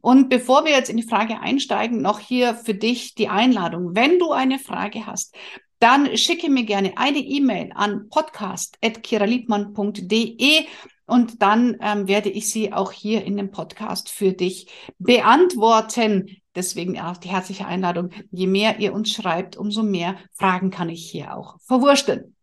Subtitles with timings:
[0.00, 3.94] und bevor wir jetzt in die Frage einsteigen, noch hier für dich die Einladung.
[3.94, 5.34] Wenn du eine Frage hast,
[5.78, 10.66] dann schicke mir gerne eine E-Mail an podcast.kiraliebmann.de
[11.06, 16.36] und dann ähm, werde ich sie auch hier in dem Podcast für dich beantworten.
[16.54, 18.10] Deswegen auch die herzliche Einladung.
[18.30, 22.36] Je mehr ihr uns schreibt, umso mehr Fragen kann ich hier auch verwursteln.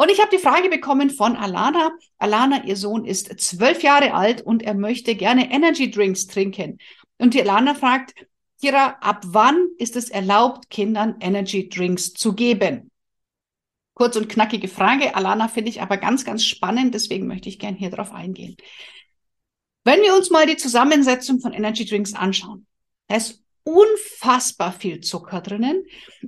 [0.00, 1.90] Und ich habe die Frage bekommen von Alana.
[2.16, 6.78] Alana, ihr Sohn ist zwölf Jahre alt und er möchte gerne Energy Drinks trinken.
[7.18, 8.14] Und die Alana fragt,
[8.62, 12.90] Kira, ab wann ist es erlaubt, Kindern Energy Drinks zu geben?
[13.92, 15.14] Kurz und knackige Frage.
[15.14, 16.94] Alana finde ich aber ganz, ganz spannend.
[16.94, 18.56] Deswegen möchte ich gerne hier drauf eingehen.
[19.84, 22.66] Wenn wir uns mal die Zusammensetzung von Energy Drinks anschauen,
[23.08, 25.84] da ist unfassbar viel Zucker drinnen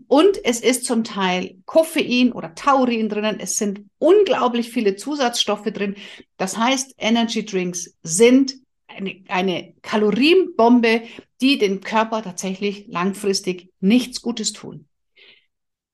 [0.08, 3.40] und es ist zum Teil Koffein oder Taurin drinnen.
[3.40, 5.96] Es sind unglaublich viele Zusatzstoffe drin.
[6.36, 11.02] Das heißt, Energy Drinks sind eine, eine Kalorienbombe,
[11.40, 14.86] die dem Körper tatsächlich langfristig nichts Gutes tun.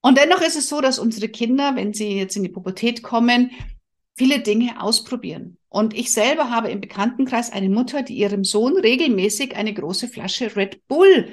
[0.01, 3.51] Und dennoch ist es so, dass unsere Kinder, wenn sie jetzt in die Pubertät kommen,
[4.17, 5.58] viele Dinge ausprobieren.
[5.69, 10.57] Und ich selber habe im Bekanntenkreis eine Mutter, die ihrem Sohn regelmäßig eine große Flasche
[10.57, 11.33] Red Bull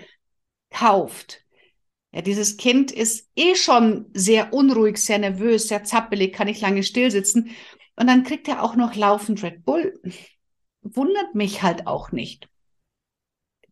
[0.69, 1.45] kauft.
[2.11, 6.83] Ja, dieses Kind ist eh schon sehr unruhig, sehr nervös, sehr zappelig, kann nicht lange
[6.83, 7.51] stillsitzen.
[7.95, 9.99] Und dann kriegt er auch noch laufend Red Bull.
[10.81, 12.49] Wundert mich halt auch nicht.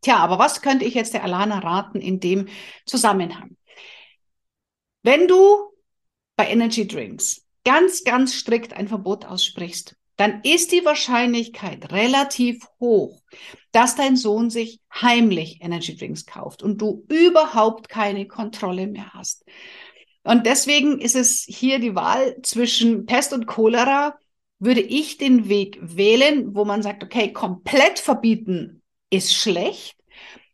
[0.01, 2.47] Tja, aber was könnte ich jetzt der Alana raten in dem
[2.85, 3.55] Zusammenhang?
[5.01, 5.71] Wenn du
[6.35, 13.21] bei Energy Drinks ganz, ganz strikt ein Verbot aussprichst, dann ist die Wahrscheinlichkeit relativ hoch,
[13.71, 19.43] dass dein Sohn sich heimlich Energy Drinks kauft und du überhaupt keine Kontrolle mehr hast.
[20.23, 24.17] Und deswegen ist es hier die Wahl zwischen Pest und Cholera.
[24.59, 29.97] Würde ich den Weg wählen, wo man sagt, okay, komplett verbieten ist schlecht.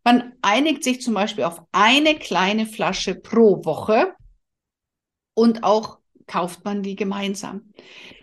[0.04, 4.16] Man einigt sich zum Beispiel auf eine kleine Flasche pro Woche
[5.36, 7.72] und auch kauft man die gemeinsam.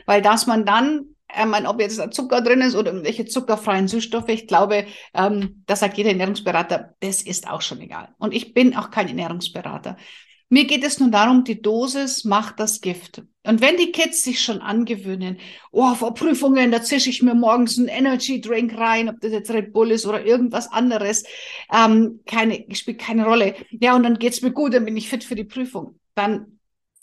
[0.07, 4.47] Weil dass man dann ähm, ob jetzt Zucker drin ist oder irgendwelche zuckerfreien Süßstoffe, ich
[4.47, 8.09] glaube, ähm, das sagt jeder Ernährungsberater, das ist auch schon egal.
[8.19, 9.97] Und ich bin auch kein Ernährungsberater.
[10.49, 13.23] Mir geht es nur darum, die Dosis macht das Gift.
[13.43, 15.39] Und wenn die Kids sich schon angewöhnen,
[15.73, 19.51] oh, vor Prüfungen, da zische ich mir morgens einen Energy Drink rein, ob das jetzt
[19.51, 21.25] Red Bull ist oder irgendwas anderes,
[21.73, 23.57] ähm, keine, spielt keine Rolle.
[23.71, 25.99] Ja, und dann geht's mir gut, dann bin ich fit für die Prüfung.
[26.15, 26.56] Dann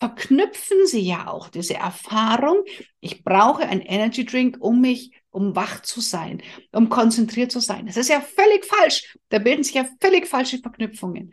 [0.03, 2.65] verknüpfen sie ja auch diese Erfahrung.
[2.99, 6.43] Ich brauche ein Energy Drink, um mich, um wach zu sein,
[6.73, 7.85] um konzentriert zu sein.
[7.85, 9.17] Das ist ja völlig falsch.
[9.29, 11.31] Da bilden sich ja völlig falsche Verknüpfungen.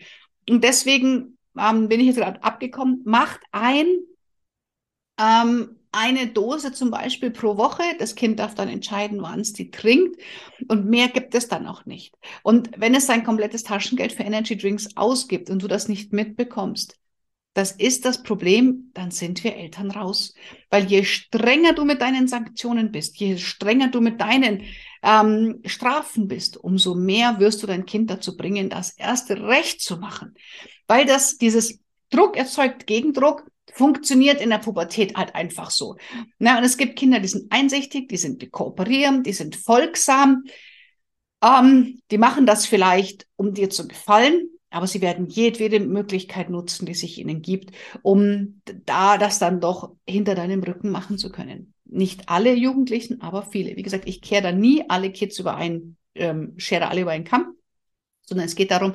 [0.48, 3.00] Und deswegen ähm, bin ich jetzt gerade abgekommen.
[3.04, 3.88] Macht ein,
[5.20, 7.82] ähm, eine Dose zum Beispiel pro Woche.
[7.98, 10.22] Das Kind darf dann entscheiden, wann es die trinkt.
[10.68, 12.14] Und mehr gibt es dann auch nicht.
[12.44, 16.99] Und wenn es sein komplettes Taschengeld für Energy Drinks ausgibt und du das nicht mitbekommst,
[17.54, 20.34] das ist das Problem, dann sind wir Eltern raus.
[20.70, 24.62] Weil je strenger du mit deinen Sanktionen bist, je strenger du mit deinen
[25.02, 29.96] ähm, Strafen bist, umso mehr wirst du dein Kind dazu bringen, das erste Recht zu
[29.96, 30.34] machen.
[30.86, 35.96] Weil das, dieses Druck erzeugt Gegendruck, funktioniert in der Pubertät halt einfach so.
[36.38, 40.44] Na, und es gibt Kinder, die sind einsichtig, die sind, die kooperieren, die sind folgsam,
[41.42, 46.86] ähm, die machen das vielleicht, um dir zu gefallen, aber sie werden jedwede Möglichkeit nutzen,
[46.86, 51.74] die sich ihnen gibt, um da das dann doch hinter deinem Rücken machen zu können.
[51.84, 53.76] Nicht alle Jugendlichen, aber viele.
[53.76, 57.24] Wie gesagt, ich kehre da nie alle Kids über einen, ähm, schere alle über einen
[57.24, 57.54] Kamm,
[58.22, 58.94] sondern es geht darum,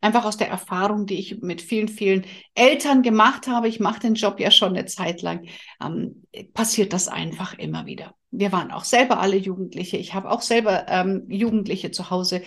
[0.00, 2.24] einfach aus der Erfahrung, die ich mit vielen, vielen
[2.54, 5.46] Eltern gemacht habe, ich mache den Job ja schon eine Zeit lang,
[5.84, 6.24] ähm,
[6.54, 8.14] passiert das einfach immer wieder.
[8.30, 9.98] Wir waren auch selber alle Jugendliche.
[9.98, 12.42] Ich habe auch selber ähm, Jugendliche zu Hause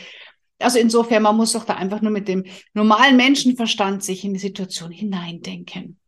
[0.63, 4.39] also insofern, man muss doch da einfach nur mit dem normalen Menschenverstand sich in die
[4.39, 6.00] Situation hineindenken.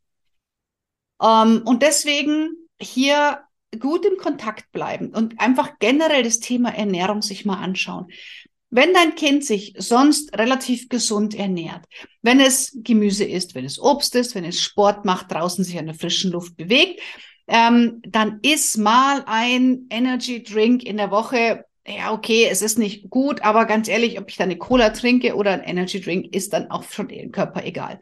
[1.21, 2.49] Ähm, und deswegen
[2.79, 3.39] hier
[3.79, 8.07] gut im Kontakt bleiben und einfach generell das Thema Ernährung sich mal anschauen.
[8.69, 11.85] Wenn dein Kind sich sonst relativ gesund ernährt,
[12.21, 15.85] wenn es Gemüse isst, wenn es Obst isst, wenn es Sport macht, draußen sich an
[15.85, 16.99] der frischen Luft bewegt,
[17.47, 23.09] ähm, dann ist mal ein Energy Drink in der Woche ja, okay, es ist nicht
[23.09, 26.53] gut, aber ganz ehrlich, ob ich da eine Cola trinke oder ein Energy Drink, ist
[26.53, 27.99] dann auch schon dem Körper egal.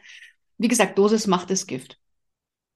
[0.58, 2.00] Wie gesagt, Dosis macht das Gift.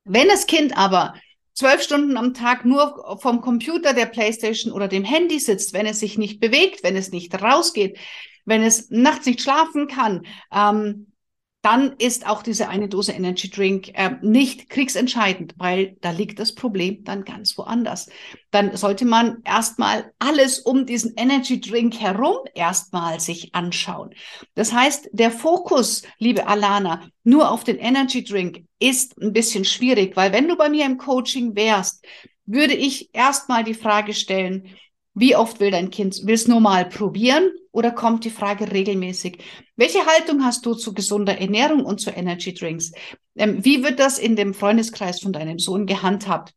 [0.04, 1.14] Wenn das Kind aber
[1.54, 6.00] zwölf Stunden am Tag nur vom Computer, der Playstation oder dem Handy sitzt, wenn es
[6.00, 7.98] sich nicht bewegt, wenn es nicht rausgeht,
[8.46, 11.12] wenn es nachts nicht schlafen kann, ähm,
[11.68, 16.56] dann ist auch diese eine Dose Energy Drink äh, nicht kriegsentscheidend, weil da liegt das
[16.56, 18.08] Problem dann ganz woanders.
[18.52, 24.16] Dann sollte man erstmal alles um diesen Energy Drink herum erstmal sich anschauen.
[24.56, 30.16] Das heißt, der Fokus, liebe Alana, nur auf den Energy Drink ist ein bisschen schwierig,
[30.16, 32.06] weil wenn du bei mir im Coaching wärst,
[32.46, 34.70] würde ich erstmal die Frage stellen,
[35.16, 39.38] wie oft will dein Kind, will es nur mal probieren oder kommt die Frage regelmäßig?
[39.76, 42.92] Welche Haltung hast du zu gesunder Ernährung und zu Energy Drinks?
[43.36, 46.56] Ähm, wie wird das in dem Freundeskreis von deinem Sohn gehandhabt?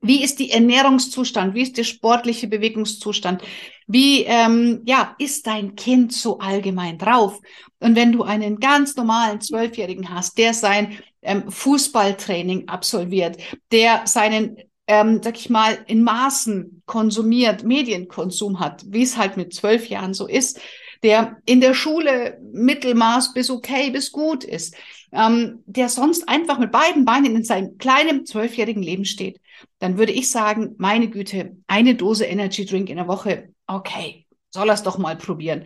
[0.00, 1.54] Wie ist die Ernährungszustand?
[1.54, 3.42] Wie ist der sportliche Bewegungszustand?
[3.86, 7.38] Wie ähm, ja ist dein Kind so allgemein drauf?
[7.80, 13.36] Und wenn du einen ganz normalen Zwölfjährigen hast, der sein ähm, Fußballtraining absolviert,
[13.72, 14.56] der seinen
[14.86, 20.14] ähm, sag ich mal, in Maßen konsumiert, Medienkonsum hat, wie es halt mit zwölf Jahren
[20.14, 20.60] so ist,
[21.02, 24.74] der in der Schule Mittelmaß bis okay bis gut ist,
[25.12, 29.40] ähm, der sonst einfach mit beiden Beinen in seinem kleinen zwölfjährigen Leben steht,
[29.78, 34.68] dann würde ich sagen, meine Güte, eine Dose Energy Drink in der Woche, okay, soll
[34.68, 35.64] er es doch mal probieren.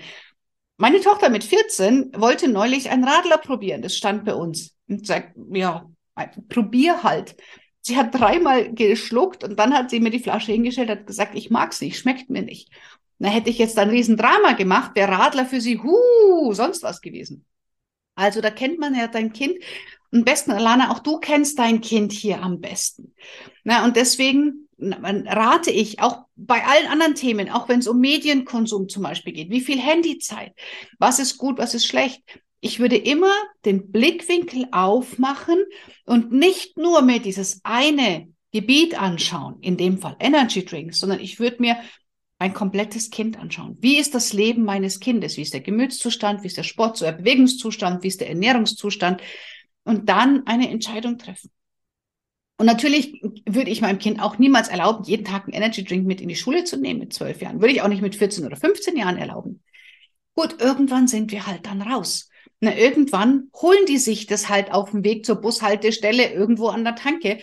[0.77, 4.77] Meine Tochter mit 14 wollte neulich ein Radler probieren, das stand bei uns.
[4.89, 5.87] Und sagt, ja,
[6.49, 7.37] probier halt.
[7.83, 11.51] Sie hat dreimal geschluckt und dann hat sie mir die Flasche hingestellt, hat gesagt, ich
[11.51, 12.71] mag's nicht, schmeckt mir nicht.
[13.19, 17.45] Da hätte ich jetzt ein Riesendrama gemacht, wäre Radler für sie, hu, sonst was gewesen.
[18.15, 19.57] Also da kennt man ja dein Kind.
[20.13, 23.15] Am besten, Alana, auch du kennst dein Kind hier am besten.
[23.65, 28.89] Na, und deswegen rate ich auch bei allen anderen Themen, auch wenn es um Medienkonsum
[28.89, 30.55] zum Beispiel geht, wie viel Handyzeit,
[30.99, 32.23] was ist gut, was ist schlecht,
[32.61, 33.33] ich würde immer
[33.65, 35.65] den Blickwinkel aufmachen
[36.05, 41.39] und nicht nur mir dieses eine Gebiet anschauen, in dem Fall Energy Drinks, sondern ich
[41.39, 41.77] würde mir
[42.39, 43.77] mein komplettes Kind anschauen.
[43.81, 45.37] Wie ist das Leben meines Kindes?
[45.37, 46.43] Wie ist der Gemütszustand?
[46.43, 48.03] Wie ist der Sport, der Bewegungszustand?
[48.03, 49.23] Wie ist der Ernährungszustand?
[49.85, 51.51] Und dann eine Entscheidung treffen.
[52.59, 56.21] Und natürlich würde ich meinem Kind auch niemals erlauben, jeden Tag einen Energy Drink mit
[56.21, 57.61] in die Schule zu nehmen mit zwölf Jahren.
[57.61, 59.63] Würde ich auch nicht mit 14 oder 15 Jahren erlauben.
[60.35, 62.28] Gut, irgendwann sind wir halt dann raus.
[62.61, 66.97] Na, irgendwann holen die sich das halt auf dem Weg zur Bushaltestelle irgendwo an der
[66.97, 67.39] Tanke.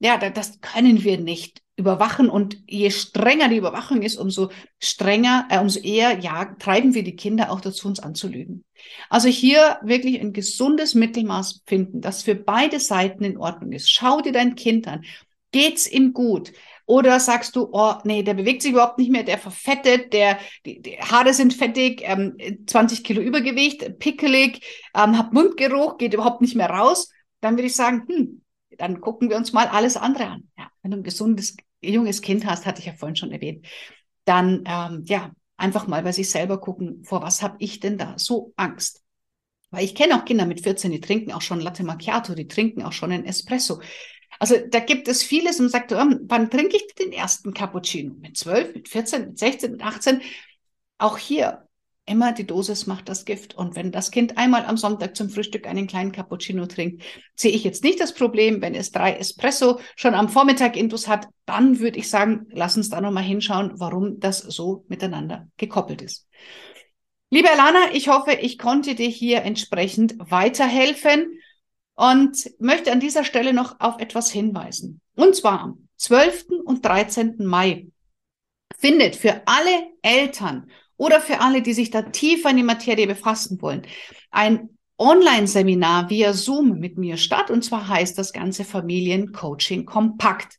[0.00, 5.58] Ja, das können wir nicht überwachen und je strenger die Überwachung ist, umso strenger, äh,
[5.58, 8.64] umso eher, ja, treiben wir die Kinder auch dazu, uns anzulügen.
[9.08, 13.90] Also hier wirklich ein gesundes Mittelmaß finden, das für beide Seiten in Ordnung ist.
[13.90, 15.04] Schau dir dein Kind an.
[15.52, 16.52] Geht's ihm gut?
[16.90, 20.82] Oder sagst du, oh nee, der bewegt sich überhaupt nicht mehr, der verfettet, der, die,
[20.82, 24.60] die Haare sind fettig, ähm, 20 Kilo Übergewicht, pickelig,
[24.96, 27.08] ähm, hat Mundgeruch, geht überhaupt nicht mehr raus,
[27.40, 28.42] dann würde ich sagen, hm,
[28.76, 30.48] dann gucken wir uns mal alles andere an.
[30.58, 33.64] Ja, wenn du ein gesundes, junges Kind hast, hatte ich ja vorhin schon erwähnt,
[34.24, 38.14] dann ähm, ja, einfach mal bei sich selber gucken, vor was habe ich denn da
[38.16, 39.04] so Angst?
[39.70, 42.82] Weil ich kenne auch Kinder mit 14, die trinken auch schon Latte Macchiato, die trinken
[42.82, 43.80] auch schon einen Espresso.
[44.40, 48.14] Also da gibt es vieles und sagt, oh, wann trinke ich den ersten Cappuccino?
[48.20, 50.22] Mit 12, mit 14, mit 16, mit 18?
[50.96, 51.68] Auch hier
[52.06, 53.54] immer die Dosis macht das Gift.
[53.54, 57.02] Und wenn das Kind einmal am Sonntag zum Frühstück einen kleinen Cappuccino trinkt,
[57.36, 58.62] sehe ich jetzt nicht das Problem.
[58.62, 62.88] Wenn es drei Espresso schon am Vormittag intus hat, dann würde ich sagen, lass uns
[62.88, 66.26] da nochmal hinschauen, warum das so miteinander gekoppelt ist.
[67.28, 71.38] Liebe Alana, ich hoffe, ich konnte dir hier entsprechend weiterhelfen
[71.94, 75.00] und möchte an dieser Stelle noch auf etwas hinweisen.
[75.16, 76.46] Und zwar am 12.
[76.64, 77.36] und 13.
[77.44, 77.88] Mai
[78.78, 83.60] findet für alle Eltern oder für alle, die sich da tiefer in die Materie befassen
[83.60, 83.86] wollen,
[84.30, 87.50] ein Online-Seminar via Zoom mit mir statt.
[87.50, 90.58] Und zwar heißt das Ganze Familiencoaching Kompakt.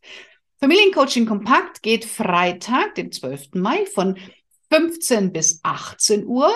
[0.59, 3.49] Familiencoaching Kompakt geht Freitag, den 12.
[3.53, 4.17] Mai von
[4.71, 6.49] 15 bis 18 Uhr.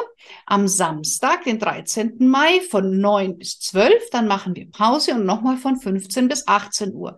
[0.46, 2.16] Am Samstag, den 13.
[2.20, 4.10] Mai, von 9 bis 12.
[4.12, 7.18] Dann machen wir Pause und nochmal von 15 bis 18 Uhr.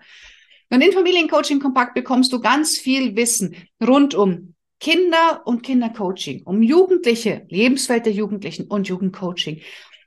[0.69, 6.61] Und in Familiencoaching Kompakt bekommst du ganz viel Wissen rund um Kinder und Kindercoaching, um
[6.61, 9.61] Jugendliche, Lebenswelt der Jugendlichen und Jugendcoaching,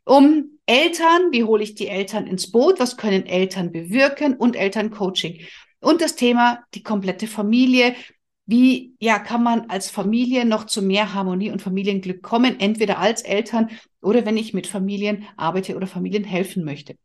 [0.05, 5.41] um Eltern, wie hole ich die Eltern ins Boot, was können Eltern bewirken und Elterncoaching.
[5.81, 7.95] Und das Thema die komplette Familie,
[8.50, 13.23] wie ja, kann man als Familie noch zu mehr Harmonie und Familienglück kommen, entweder als
[13.23, 13.71] Eltern
[14.02, 16.97] oder wenn ich mit Familien arbeite oder Familien helfen möchte.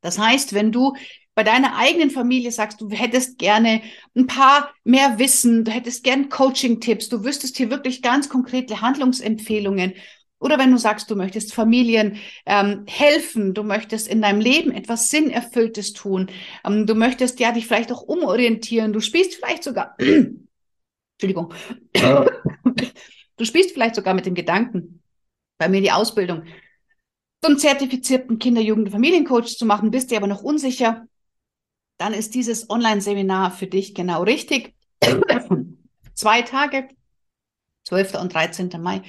[0.00, 0.94] Das heißt, wenn du
[1.34, 3.82] bei deiner eigenen Familie sagst, du hättest gerne
[4.16, 9.94] ein paar mehr Wissen, du hättest gern Coaching-Tipps, du wüsstest hier wirklich ganz konkrete Handlungsempfehlungen.
[10.38, 15.08] Oder wenn du sagst, du möchtest Familien ähm, helfen, du möchtest in deinem Leben etwas
[15.08, 16.30] Sinnerfülltes tun,
[16.64, 19.96] ähm, du möchtest ja dich vielleicht auch umorientieren, du spielst vielleicht sogar,
[21.20, 21.52] Entschuldigung,
[23.36, 25.02] du spielst vielleicht sogar mit dem Gedanken,
[25.58, 26.44] bei mir die Ausbildung
[27.42, 31.06] zum zertifizierten Kinder-, Jugend- und Familiencoach zu machen, bist dir aber noch unsicher,
[31.98, 34.74] dann ist dieses Online-Seminar für dich genau richtig.
[36.14, 36.88] Zwei Tage,
[37.86, 38.14] 12.
[38.14, 38.70] und 13.
[38.80, 39.02] Mai.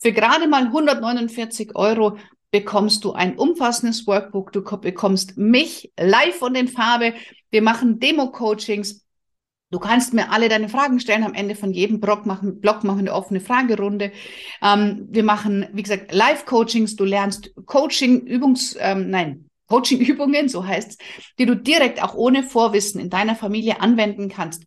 [0.00, 2.18] Für gerade mal 149 Euro
[2.50, 4.52] bekommst du ein umfassendes Workbook.
[4.52, 7.14] Du bekommst mich live und in Farbe.
[7.50, 9.03] Wir machen Demo-Coachings.
[9.70, 11.24] Du kannst mir alle deine Fragen stellen.
[11.24, 14.12] Am Ende von jedem Blog machen, Blog machen eine offene Fragerunde.
[14.62, 16.96] Ähm, wir machen, wie gesagt, Live-Coachings.
[16.96, 20.98] Du lernst Coaching, Übungs, ähm, nein, Coaching-Übungen, so heißt es,
[21.38, 24.64] die du direkt auch ohne Vorwissen in deiner Familie anwenden kannst,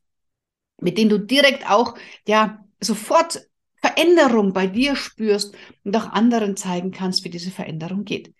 [0.81, 1.95] mit denen du direkt auch
[2.27, 3.47] ja sofort
[3.79, 8.33] Veränderung bei dir spürst und auch anderen zeigen kannst, wie diese Veränderung geht.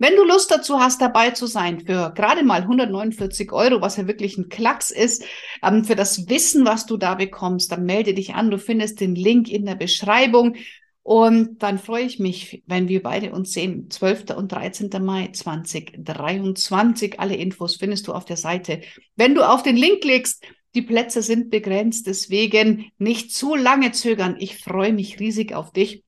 [0.00, 4.06] Wenn du Lust dazu hast, dabei zu sein, für gerade mal 149 Euro, was ja
[4.06, 5.24] wirklich ein Klacks ist,
[5.62, 8.50] ähm, für das Wissen, was du da bekommst, dann melde dich an.
[8.50, 10.56] Du findest den Link in der Beschreibung.
[11.02, 13.90] Und dann freue ich mich, wenn wir beide uns sehen.
[13.90, 14.30] 12.
[14.36, 14.88] und 13.
[15.04, 17.20] Mai 2023.
[17.20, 18.80] Alle Infos findest du auf der Seite.
[19.16, 20.42] Wenn du auf den Link klickst,
[20.74, 24.36] die Plätze sind begrenzt, deswegen nicht zu lange zögern.
[24.38, 26.04] Ich freue mich riesig auf dich.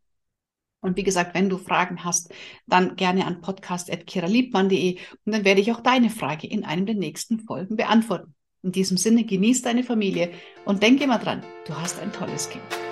[0.83, 2.35] Und wie gesagt, wenn du Fragen hast,
[2.67, 7.39] dann gerne an podcast.kiraliebmann.de und dann werde ich auch deine Frage in einem der nächsten
[7.39, 8.35] Folgen beantworten.
[8.63, 10.33] In diesem Sinne, genieß deine Familie
[10.65, 12.92] und denke immer dran, du hast ein tolles Kind.